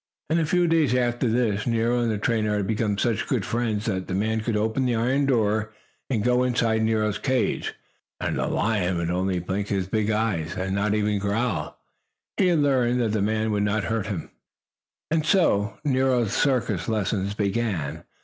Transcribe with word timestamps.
And 0.31 0.39
a 0.39 0.47
few 0.47 0.65
days 0.65 0.95
after 0.95 1.27
this 1.27 1.67
Nero 1.67 1.99
and 2.01 2.09
the 2.11 2.17
trainer 2.17 2.57
had 2.57 2.65
become 2.65 2.97
such 2.97 3.27
good 3.27 3.45
friends 3.45 3.85
that 3.85 4.07
the 4.07 4.15
man 4.15 4.41
could 4.41 4.57
open 4.57 4.87
the 4.87 4.95
iron 4.95 5.27
door 5.27 5.73
and 6.09 6.23
go 6.23 6.41
inside 6.41 6.81
Nero's 6.81 7.19
cage 7.19 7.75
and 8.19 8.35
the 8.35 8.47
lion 8.47 8.97
would 8.97 9.11
only 9.11 9.37
blink 9.37 9.67
his 9.67 9.85
big 9.87 10.09
eyes, 10.09 10.55
and 10.55 10.73
not 10.73 10.95
even 10.95 11.19
growl. 11.19 11.77
He 12.37 12.47
had 12.47 12.61
learned 12.63 12.99
that 12.99 13.11
the 13.11 13.21
man 13.21 13.51
would 13.51 13.61
not 13.61 13.83
hurt 13.83 14.07
him. 14.07 14.31
And 15.11 15.23
so 15.23 15.77
Nero's 15.85 16.33
circus 16.33 16.89
lessons 16.89 17.35
began. 17.35 18.03